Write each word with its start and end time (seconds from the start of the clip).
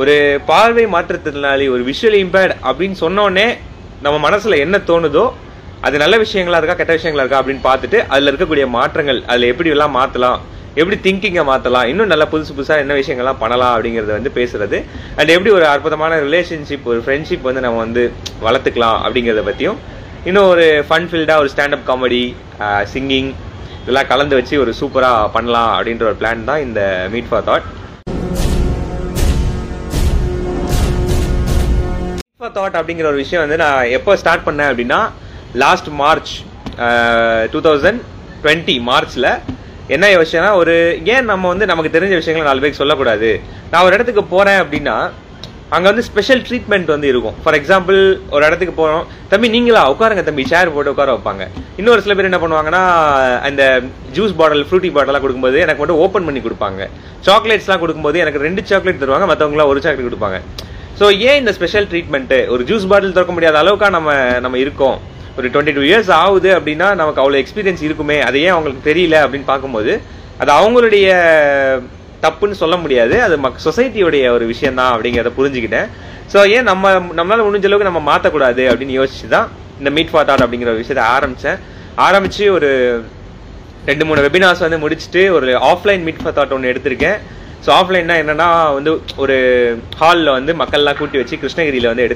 ஒரு 0.00 0.14
பார்வை 0.46 0.84
மாற்றத்தினாலே 0.94 1.66
ஒரு 1.74 1.82
விஷுவல் 1.88 2.18
இம்பேர்ட் 2.22 2.54
அப்படின்னு 2.68 2.96
சொன்னோடனே 3.04 3.46
நம்ம 4.02 4.16
மனசில் 4.18 4.62
என்ன 4.64 4.76
தோணுதோ 4.90 5.24
அது 5.86 5.96
நல்ல 5.98 6.14
விஷயங்களா 6.22 6.58
இருக்கா 6.60 6.76
கெட்ட 6.78 6.94
விஷயங்களா 6.98 7.24
இருக்கா 7.24 7.40
அப்படின்னு 7.40 7.64
பார்த்துட்டு 7.68 7.98
அதில் 8.12 8.30
இருக்கக்கூடிய 8.30 8.64
மாற்றங்கள் 8.76 9.20
அதில் 9.30 9.50
எப்படி 9.52 9.70
எல்லாம் 9.74 9.94
மாற்றலாம் 9.98 10.38
எப்படி 10.80 10.96
திங்கிங்கை 11.06 11.42
மாற்றலாம் 11.50 11.88
இன்னும் 11.90 12.10
நல்ல 12.12 12.24
புதுசு 12.32 12.52
புதுசாக 12.56 12.84
என்ன 12.84 12.94
விஷயங்கள்லாம் 13.00 13.40
பண்ணலாம் 13.42 13.72
அப்படிங்கிறத 13.74 14.12
வந்து 14.18 14.30
பேசுறது. 14.38 14.78
அண்ட் 15.18 15.32
எப்படி 15.34 15.50
ஒரு 15.58 15.66
அற்புதமான 15.72 16.20
ரிலேஷன்ஷிப் 16.26 16.88
ஒரு 16.92 17.00
ஃப்ரெண்ட்ஷிப் 17.04 17.48
வந்து 17.48 17.64
நம்ம 17.66 17.80
வந்து 17.86 18.04
வளர்த்துக்கலாம் 18.46 18.98
அப்படிங்கிறத 19.04 19.44
பற்றியும் 19.48 19.78
இன்னும் 20.24 20.48
ஒரு 20.54 20.66
ஃபன் 20.88 21.08
ஃபீல்டாக 21.10 21.42
ஒரு 21.42 21.50
ஸ்டாண்டப் 21.54 21.86
காமெடி 21.90 22.24
சிங்கிங் 22.94 23.30
இதெல்லாம் 23.82 24.10
கலந்து 24.12 24.34
வச்சு 24.38 24.56
ஒரு 24.64 24.72
சூப்பராக 24.80 25.30
பண்ணலாம் 25.36 25.70
அப்படின்ற 25.76 26.04
ஒரு 26.10 26.18
பிளான் 26.20 26.48
தான் 26.50 26.64
இந்த 26.66 26.80
மீட் 27.14 27.30
ஃபார் 27.30 27.46
தாட் 27.48 27.68
தாட் 32.56 32.78
அப்படிங்கிற 32.78 33.06
ஒரு 33.12 33.18
விஷயம் 33.22 33.42
வந்து 33.44 33.58
நான் 33.64 33.90
எப்போ 33.96 34.12
ஸ்டார்ட் 34.22 34.46
பண்ணேன் 34.48 34.70
அப்படின்னா 34.70 35.00
last 35.62 35.88
March 36.00 36.32
two 37.52 37.60
thousand 37.66 38.00
twenty 38.44 38.76
மார்ச்ல 38.90 39.28
என்ன 39.94 40.10
விஷயம்னா 40.24 40.50
ஒரு 40.60 40.74
ஏன் 41.14 41.28
நம்ம 41.30 41.48
வந்து 41.52 41.66
நமக்கு 41.70 41.94
தெரிஞ்ச 41.96 42.14
விஷயங்களை 42.20 42.44
நாலு 42.48 42.60
பேருக்கு 42.62 42.82
சொல்லக்கூடாது? 42.82 43.30
நான் 43.72 43.84
ஒரு 43.86 43.96
இடத்துக்கு 43.96 44.24
போறேன் 44.34 44.60
அப்படின்னா 44.62 44.96
அங்க 45.76 45.86
வந்து 45.90 46.04
ஸ்பெஷல் 46.08 46.42
ட்ரீட்மெண்ட் 46.46 46.88
வந்து 46.94 47.08
இருக்கும். 47.12 47.36
ஃபார் 47.42 47.56
எக்ஸாம்பிள் 47.58 47.98
ஒரு 48.34 48.42
இடத்துக்கு 48.48 48.74
போறோம். 48.80 49.04
தம்பி 49.30 49.48
நீங்களா? 49.54 49.82
உட்காருங்க 49.92 50.22
தம்பி 50.26 50.44
சேர் 50.50 50.72
போட்டு 50.74 50.92
உட்கார 50.94 51.12
வைப்பாங்க. 51.14 51.44
இன்னொரு 51.80 52.02
சில 52.04 52.14
பேர் 52.16 52.28
என்ன 52.30 52.40
பண்ணுவாங்கன்னா 52.42 52.82
அந்த 53.48 53.62
ஜூஸ் 54.16 54.36
பாட்டில் 54.40 54.66
ஃப்ரூட்டி 54.70 54.90
பாட்டிலாம் 54.96 55.24
கொடுக்கும்போது 55.24 55.62
எனக்கு 55.64 55.82
மட்டும் 55.82 56.02
ஓப்பன் 56.06 56.26
பண்ணி 56.28 56.42
கொடுப்பாங்க. 56.46 56.88
சாக்லேட்ஸ்லாம் 57.28 57.82
கொடுக்கும்போது 57.84 58.20
எனக்கு 58.24 58.44
ரெண்டு 58.46 58.64
சாக்லேட் 58.72 59.02
தருவாங்க 59.04 59.28
மற்றவங்களாம் 59.32 59.72
ஒரு 59.72 59.82
சாக்லேட் 59.86 60.08
கொடுப்பாங்க. 60.10 60.40
ஸோ 61.02 61.08
ஏன் 61.28 61.38
இந்த 61.40 61.52
ஸ்பெஷல் 61.54 61.86
ட்ரீட்மெண்ட்டு 61.92 62.36
ஒரு 62.54 62.62
ஜூஸ் 62.66 62.84
பாட்டில் 62.90 63.14
திறக்க 63.14 63.32
முடியாத 63.36 63.56
அளவுக்கா 63.60 63.86
நம்ம 63.94 64.10
நம்ம 64.44 64.56
இருக்கோம். 64.64 64.98
ஒரு 65.38 65.46
டுவெண்ட்டி 65.52 65.72
டூ 65.78 65.82
இயர்ஸ் 65.88 66.10
ஆகுது 66.18 66.50
அப்படின்னா 66.56 66.88
நமக்கு 67.00 67.20
அவ்வளோ 67.22 67.38
எக்ஸ்பீரியன்ஸ் 67.40 67.82
இருக்குமே. 67.86 68.18
அது 68.26 68.36
ஏன் 68.44 68.54
அவங்களுக்கு 68.56 68.82
தெரியல 68.90 69.16
அப்படின்னு 69.24 69.46
பார்க்கும்போது 69.50 69.92
அது 70.42 70.52
அவங்களுடைய 70.58 71.08
தப்புன்னு 72.26 72.60
சொல்ல 72.62 72.76
முடியாது. 72.84 73.16
அது 73.26 73.36
மக் 73.46 73.58
சொசைட்டியோடைய 73.66 74.30
ஒரு 74.36 74.46
விஷயம் 74.52 74.78
தான் 74.80 74.92
அப்படிங்கிறத 74.94 75.32
புரிஞ்சுக்கிட்டேன். 75.38 75.88
ஸோ 76.34 76.38
ஏன் 76.56 76.68
நம்ம 76.70 76.94
நம்மளால் 77.18 77.46
முடிஞ்ச 77.48 77.68
அளவுக்கு 77.70 77.90
நம்ம 77.90 78.04
மாற்றக்கூடாது 78.10 78.64
அப்படின்னு 78.72 78.98
யோசிச்சு 79.00 79.28
தான் 79.36 79.48
இந்த 79.80 79.92
மீட் 79.98 80.12
ஃபார் 80.14 80.28
தாட் 80.30 80.44
அப்படிங்கிற 80.46 80.70
விஷயத்த 80.70 80.84
விஷயத்தை 80.84 81.06
ஆரம்பித்தேன் 81.16 81.60
ஆரம்பித்து 82.08 82.44
ஒரு 82.58 82.70
ரெண்டு 83.90 84.06
மூணு 84.08 84.26
வெபினார்ஸ் 84.28 84.66
வந்து 84.66 84.82
முடிச்சுட்டு 84.84 85.24
ஒரு 85.38 85.52
ஆஃப்லைன் 85.72 86.04
மீட் 86.08 86.22
ஃபார் 86.24 86.36
தாட் 86.38 86.54
ஒன்று 86.58 86.72
எடுத்திருக்கேன். 86.74 87.18
ஸோ 87.66 87.70
ஆஃப்லைன்னா 87.70 88.14
என்னன்னா 88.22 88.46
வந்து 88.74 88.92
ஒரு 89.16 89.36
ஹாலில் 89.96 90.30
வந்து 90.30 90.52
மக்கள்லாம் 90.54 90.96
கூட்டி 90.96 91.18
வச்சு 91.18 91.36
கிருஷ்ணகிரியில் 91.36 91.88
வந்து 91.88 92.04
எடுத்து 92.04 92.10